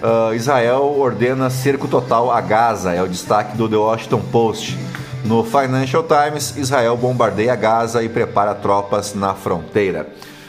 Uh, 0.08 0.34
Israel 0.34 0.96
ordena 0.98 1.50
cerco 1.50 1.86
total 1.86 2.32
a 2.32 2.40
Gaza, 2.40 2.94
é 2.94 3.04
o 3.04 3.10
destaque 3.10 3.58
do 3.58 3.68
The 3.68 3.76
Washington 3.76 4.22
Post. 4.32 4.78
No 5.26 5.44
Financial 5.44 6.02
Times, 6.02 6.56
Israel 6.56 6.96
bombardeia 6.96 7.54
Gaza 7.58 8.02
e 8.02 8.08
prepara 8.08 8.56
tropas 8.56 9.14
na 9.14 9.34
fronteira. 9.34 10.08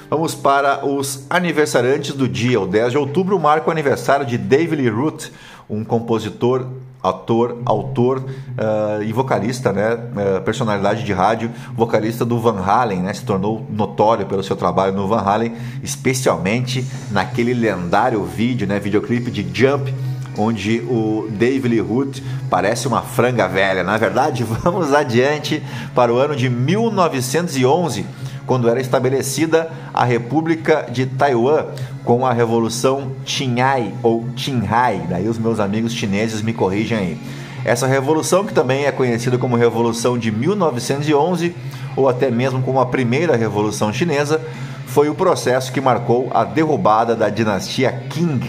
Vamos 0.09 0.33
para 0.33 0.87
os 0.87 1.27
aniversariantes 1.29 2.15
do 2.15 2.29
dia. 2.29 2.61
O 2.61 2.69
10 2.69 2.93
de 2.93 2.99
outubro 2.99 3.37
marca 3.37 3.67
o 3.67 3.73
aniversário 3.73 4.25
de 4.25 4.39
David 4.39 4.81
Lee 4.81 4.91
Roth, 4.91 5.33
um 5.69 5.83
compositor, 5.83 6.65
ator, 7.09 7.59
autor 7.65 8.19
uh, 8.19 9.03
e 9.03 9.13
vocalista, 9.13 9.73
né? 9.73 9.95
Uh, 9.95 10.41
personalidade 10.43 11.05
de 11.05 11.13
rádio, 11.13 11.51
vocalista 11.75 12.25
do 12.25 12.39
Van 12.39 12.61
Halen, 12.61 13.01
né? 13.01 13.15
Se 13.15 13.25
tornou 13.25 13.67
notório 13.71 14.27
pelo 14.27 14.43
seu 14.43 14.57
trabalho 14.57 14.93
no 14.93 15.09
Van 15.09 15.21
Halen, 15.21 15.55
especialmente 15.83 16.85
naquele 17.11 17.55
lendário 17.55 18.23
vídeo, 18.25 18.67
né? 18.67 18.79
Videoclipe 18.79 19.31
de 19.31 19.47
Jump, 19.53 19.93
onde 20.37 20.81
o 20.81 21.29
David 21.31 21.69
Lee 21.69 21.81
Roth 21.81 22.23
parece 22.49 22.87
uma 22.87 23.03
franga 23.03 23.49
velha. 23.49 23.83
Na 23.83 23.97
verdade, 23.97 24.45
vamos 24.63 24.93
adiante 24.93 25.63
para 25.95 26.13
o 26.13 26.19
ano 26.19 26.37
de 26.37 26.49
1911 26.49 28.28
quando 28.49 28.69
era 28.69 28.81
estabelecida 28.81 29.71
a 29.93 30.05
República 30.05 30.87
de 30.91 31.05
Taiwan 31.05 31.67
com 32.03 32.25
a 32.25 32.33
Revolução 32.33 33.13
Qinghai 33.27 33.93
ou 34.03 34.25
Qinghai. 34.35 35.03
Daí 35.09 35.29
os 35.29 35.39
meus 35.39 35.61
amigos 35.61 35.93
chineses 35.93 36.41
me 36.41 36.55
corrigem 36.55 36.99
aí. 36.99 37.19
Essa 37.65 37.87
revolução, 37.87 38.47
que 38.47 38.55
também 38.55 38.87
é 38.87 38.91
conhecida 38.93 39.37
como 39.37 39.55
Revolução 39.55 40.17
de 40.17 40.33
1911 40.33 41.55
ou 41.95 42.09
até 42.09 42.31
mesmo 42.31 42.63
como 42.63 42.81
a 42.81 42.87
Primeira 42.87 43.37
Revolução 43.37 43.93
Chinesa, 43.93 44.41
foi 44.87 45.11
o 45.11 45.15
processo 45.15 45.71
que 45.71 45.81
marcou 45.81 46.31
a 46.33 46.45
derrubada 46.45 47.15
da 47.15 47.29
dinastia 47.29 47.93
Qing 48.09 48.41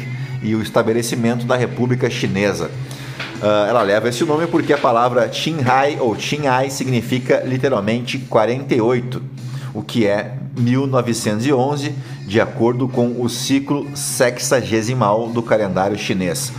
e 0.42 0.56
o 0.56 0.62
estabelecimento 0.62 1.46
da 1.46 1.58
República 1.58 2.10
Chinesa. 2.10 2.72
Uh, 3.42 3.68
ela 3.68 3.82
leva 3.82 4.08
esse 4.08 4.24
nome 4.24 4.48
porque 4.48 4.72
a 4.72 4.78
palavra 4.78 5.28
Qinghai 5.28 5.98
ou 6.00 6.16
Qinghai 6.16 6.70
significa 6.70 7.44
literalmente 7.46 8.20
48 8.20 9.39
o 9.74 9.82
que 9.82 10.06
é 10.06 10.38
1911, 10.58 11.94
de 12.28 12.42
acordo 12.42 12.88
com 12.88 13.22
o 13.22 13.30
ciclo 13.30 13.88
sexagesimal 13.96 15.30
do 15.30 15.42
calendário 15.42 15.98
chinês. 15.98 16.52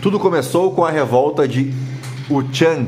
Tudo 0.00 0.18
começou 0.18 0.72
com 0.72 0.84
a 0.84 0.90
revolta 0.90 1.46
de 1.46 1.72
Wuchang, 2.30 2.86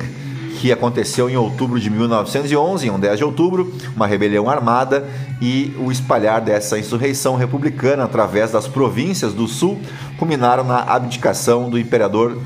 que 0.60 0.72
aconteceu 0.72 1.28
em 1.28 1.36
outubro 1.36 1.78
de 1.78 1.90
1911, 1.90 2.88
em 2.88 2.98
10 2.98 3.18
de 3.18 3.24
outubro, 3.24 3.72
uma 3.94 4.06
rebelião 4.06 4.48
armada 4.48 5.06
e 5.40 5.74
o 5.78 5.92
espalhar 5.92 6.40
dessa 6.40 6.78
insurreição 6.78 7.36
republicana 7.36 8.04
através 8.04 8.52
das 8.52 8.66
províncias 8.66 9.34
do 9.34 9.46
sul 9.46 9.78
culminaram 10.18 10.64
na 10.64 10.78
abdicação 10.78 11.68
do 11.68 11.78
imperador 11.78 12.38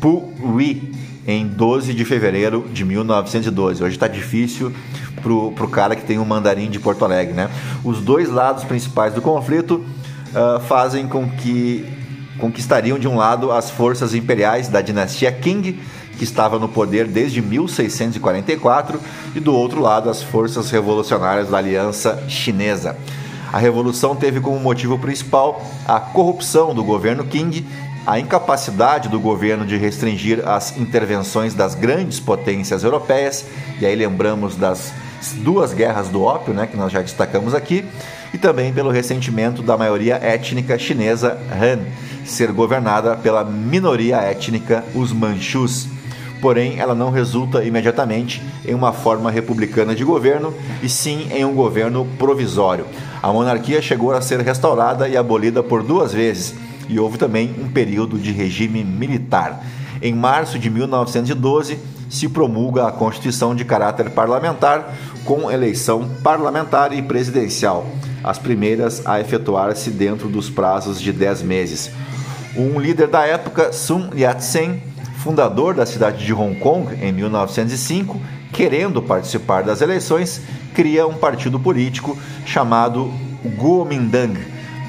Pu 0.00 0.32
Hui 0.42 0.92
em 1.28 1.46
12 1.46 1.92
de 1.92 2.06
fevereiro 2.06 2.66
de 2.72 2.86
1912. 2.86 3.84
Hoje 3.84 3.94
está 3.94 4.08
difícil 4.08 4.72
pro, 5.20 5.52
pro 5.52 5.68
cara 5.68 5.94
que 5.94 6.02
tem 6.02 6.18
um 6.18 6.24
mandarim 6.24 6.70
de 6.70 6.80
Porto 6.80 7.04
Alegre, 7.04 7.34
né? 7.34 7.50
Os 7.84 8.00
dois 8.00 8.30
lados 8.30 8.64
principais 8.64 9.12
do 9.12 9.20
conflito 9.20 9.84
uh, 10.30 10.58
fazem 10.60 11.06
com 11.06 11.28
que 11.28 11.84
conquistariam 12.38 12.98
de 12.98 13.06
um 13.06 13.16
lado 13.16 13.52
as 13.52 13.70
forças 13.70 14.14
imperiais 14.14 14.68
da 14.68 14.80
dinastia 14.80 15.30
Qing, 15.30 15.78
que 16.16 16.24
estava 16.24 16.58
no 16.58 16.68
poder 16.68 17.06
desde 17.06 17.42
1644, 17.42 18.98
e 19.34 19.40
do 19.40 19.54
outro 19.54 19.82
lado 19.82 20.08
as 20.08 20.22
forças 20.22 20.70
revolucionárias 20.70 21.50
da 21.50 21.58
Aliança 21.58 22.24
Chinesa. 22.26 22.96
A 23.52 23.58
revolução 23.58 24.16
teve 24.16 24.40
como 24.40 24.58
motivo 24.60 24.98
principal 24.98 25.62
a 25.86 25.98
corrupção 25.98 26.74
do 26.74 26.84
governo 26.84 27.24
Qing, 27.24 27.66
a 28.06 28.18
incapacidade 28.18 29.08
do 29.08 29.20
governo 29.20 29.66
de 29.66 29.76
restringir 29.76 30.46
as 30.48 30.76
intervenções 30.76 31.54
das 31.54 31.74
grandes 31.74 32.20
potências 32.20 32.82
europeias, 32.82 33.44
e 33.80 33.86
aí 33.86 33.94
lembramos 33.94 34.56
das 34.56 34.92
duas 35.36 35.72
guerras 35.72 36.08
do 36.08 36.22
ópio, 36.22 36.54
né, 36.54 36.66
que 36.66 36.76
nós 36.76 36.92
já 36.92 37.02
destacamos 37.02 37.54
aqui, 37.54 37.84
e 38.32 38.38
também 38.38 38.72
pelo 38.72 38.90
ressentimento 38.90 39.62
da 39.62 39.76
maioria 39.76 40.16
étnica 40.16 40.78
chinesa 40.78 41.38
Han 41.52 41.80
ser 42.24 42.52
governada 42.52 43.16
pela 43.16 43.44
minoria 43.44 44.18
étnica, 44.18 44.84
os 44.94 45.12
Manchus. 45.12 45.88
Porém, 46.40 46.78
ela 46.78 46.94
não 46.94 47.10
resulta 47.10 47.64
imediatamente 47.64 48.40
em 48.64 48.74
uma 48.74 48.92
forma 48.92 49.30
republicana 49.30 49.94
de 49.94 50.04
governo, 50.04 50.54
e 50.82 50.88
sim 50.88 51.28
em 51.32 51.44
um 51.44 51.54
governo 51.54 52.06
provisório. 52.16 52.86
A 53.20 53.32
monarquia 53.32 53.82
chegou 53.82 54.12
a 54.12 54.20
ser 54.20 54.40
restaurada 54.40 55.08
e 55.08 55.16
abolida 55.16 55.62
por 55.62 55.82
duas 55.82 56.12
vezes, 56.12 56.54
e 56.88 56.98
houve 56.98 57.18
também 57.18 57.54
um 57.58 57.68
período 57.68 58.18
de 58.18 58.32
regime 58.32 58.82
militar. 58.82 59.64
Em 60.00 60.14
março 60.14 60.58
de 60.58 60.70
1912, 60.70 61.78
se 62.08 62.28
promulga 62.28 62.86
a 62.86 62.92
Constituição 62.92 63.54
de 63.54 63.64
caráter 63.64 64.10
parlamentar, 64.10 64.94
com 65.24 65.50
eleição 65.50 66.08
parlamentar 66.22 66.92
e 66.92 67.02
presidencial, 67.02 67.86
as 68.24 68.38
primeiras 68.38 69.06
a 69.06 69.20
efetuar-se 69.20 69.90
dentro 69.90 70.28
dos 70.28 70.48
prazos 70.48 71.00
de 71.00 71.12
10 71.12 71.42
meses. 71.42 71.90
Um 72.56 72.80
líder 72.80 73.08
da 73.08 73.26
época, 73.26 73.72
Sun 73.72 74.10
Yat-sen, 74.14 74.82
fundador 75.18 75.74
da 75.74 75.84
cidade 75.84 76.24
de 76.24 76.32
Hong 76.32 76.58
Kong 76.58 76.94
em 77.02 77.12
1905, 77.12 78.18
querendo 78.52 79.02
participar 79.02 79.62
das 79.62 79.80
eleições, 79.80 80.40
cria 80.74 81.06
um 81.06 81.14
partido 81.14 81.60
político 81.60 82.16
chamado 82.46 83.12
Kuomintang. 83.58 84.38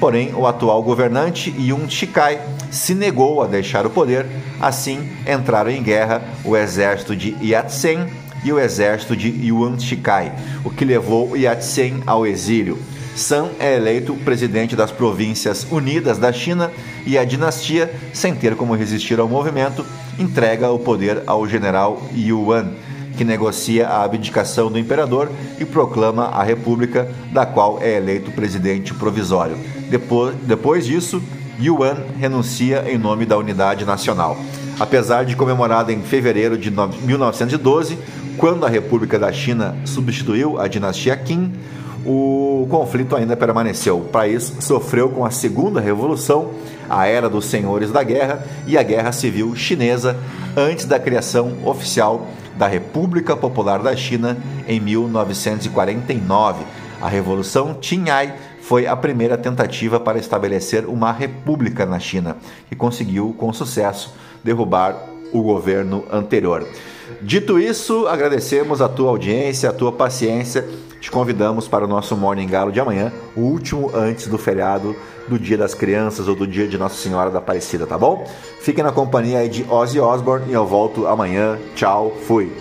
Porém, 0.00 0.32
o 0.34 0.46
atual 0.46 0.82
governante 0.82 1.54
Yun 1.58 1.86
Shikai 1.88 2.40
se 2.70 2.94
negou 2.94 3.42
a 3.42 3.46
deixar 3.46 3.84
o 3.84 3.90
poder, 3.90 4.26
assim 4.58 5.06
entraram 5.30 5.70
em 5.70 5.82
guerra 5.82 6.22
o 6.42 6.56
exército 6.56 7.14
de 7.14 7.36
Yat-sen 7.42 8.06
e 8.42 8.50
o 8.50 8.58
exército 8.58 9.14
de 9.14 9.28
Yuan 9.28 9.78
Shikai, 9.78 10.32
o 10.64 10.70
que 10.70 10.86
levou 10.86 11.36
Yat-sen 11.36 12.02
ao 12.06 12.26
exílio. 12.26 12.78
San 13.14 13.50
é 13.58 13.76
eleito 13.76 14.14
presidente 14.14 14.74
das 14.74 14.90
Províncias 14.90 15.66
Unidas 15.70 16.16
da 16.16 16.32
China 16.32 16.70
e 17.04 17.18
a 17.18 17.24
dinastia, 17.24 17.92
sem 18.14 18.34
ter 18.34 18.56
como 18.56 18.74
resistir 18.74 19.20
ao 19.20 19.28
movimento, 19.28 19.84
entrega 20.18 20.70
o 20.70 20.78
poder 20.78 21.22
ao 21.26 21.46
general 21.46 22.00
Yuan, 22.16 22.72
que 23.18 23.24
negocia 23.24 23.86
a 23.86 24.02
abdicação 24.02 24.70
do 24.70 24.78
imperador 24.78 25.30
e 25.58 25.64
proclama 25.66 26.28
a 26.28 26.42
república, 26.42 27.12
da 27.30 27.44
qual 27.44 27.78
é 27.82 27.98
eleito 27.98 28.30
presidente 28.30 28.94
provisório. 28.94 29.58
Depois, 29.90 30.34
depois 30.42 30.86
disso, 30.86 31.20
Yuan 31.60 31.96
renuncia 32.18 32.84
em 32.88 32.96
nome 32.96 33.26
da 33.26 33.36
unidade 33.36 33.84
nacional. 33.84 34.38
Apesar 34.78 35.24
de 35.24 35.36
comemorada 35.36 35.92
em 35.92 36.00
fevereiro 36.00 36.56
de 36.56 36.70
1912, 36.70 37.98
quando 38.38 38.64
a 38.64 38.68
República 38.68 39.18
da 39.18 39.32
China 39.32 39.76
substituiu 39.84 40.58
a 40.58 40.68
dinastia 40.68 41.16
Qin, 41.16 41.52
o 42.06 42.66
conflito 42.70 43.14
ainda 43.14 43.36
permaneceu. 43.36 43.98
O 43.98 44.04
país 44.04 44.54
sofreu 44.60 45.10
com 45.10 45.24
a 45.24 45.30
Segunda 45.30 45.80
Revolução, 45.80 46.52
a 46.88 47.06
era 47.06 47.28
dos 47.28 47.44
senhores 47.44 47.90
da 47.90 48.02
guerra 48.02 48.42
e 48.66 48.78
a 48.78 48.82
Guerra 48.82 49.12
Civil 49.12 49.54
Chinesa, 49.54 50.16
antes 50.56 50.86
da 50.86 50.98
criação 50.98 51.52
oficial 51.64 52.26
da 52.56 52.66
República 52.66 53.36
Popular 53.36 53.82
da 53.82 53.94
China 53.94 54.38
em 54.66 54.80
1949. 54.80 56.64
A 57.02 57.08
Revolução 57.08 57.74
Qinghai 57.74 58.34
foi 58.70 58.86
a 58.86 58.94
primeira 58.94 59.36
tentativa 59.36 59.98
para 59.98 60.16
estabelecer 60.16 60.86
uma 60.86 61.10
república 61.10 61.84
na 61.84 61.98
China 61.98 62.36
e 62.70 62.76
conseguiu, 62.76 63.34
com 63.36 63.52
sucesso, 63.52 64.14
derrubar 64.44 64.94
o 65.32 65.42
governo 65.42 66.04
anterior. 66.08 66.64
Dito 67.20 67.58
isso, 67.58 68.06
agradecemos 68.06 68.80
a 68.80 68.88
tua 68.88 69.10
audiência, 69.10 69.68
a 69.68 69.72
tua 69.72 69.90
paciência. 69.90 70.64
Te 71.00 71.10
convidamos 71.10 71.66
para 71.66 71.84
o 71.84 71.88
nosso 71.88 72.16
Morning 72.16 72.46
Galo 72.46 72.70
de 72.70 72.78
amanhã, 72.78 73.12
o 73.34 73.40
último 73.40 73.90
antes 73.92 74.28
do 74.28 74.38
feriado 74.38 74.94
do 75.26 75.36
Dia 75.36 75.58
das 75.58 75.74
Crianças 75.74 76.28
ou 76.28 76.36
do 76.36 76.46
Dia 76.46 76.68
de 76.68 76.78
Nossa 76.78 76.94
Senhora 76.94 77.28
da 77.28 77.38
Aparecida, 77.40 77.88
tá 77.88 77.98
bom? 77.98 78.24
Fiquem 78.60 78.84
na 78.84 78.92
companhia 78.92 79.38
aí 79.38 79.48
de 79.48 79.66
Ozzy 79.68 79.98
Osbourne 79.98 80.46
e 80.48 80.52
eu 80.52 80.64
volto 80.64 81.08
amanhã. 81.08 81.58
Tchau, 81.74 82.16
fui! 82.24 82.52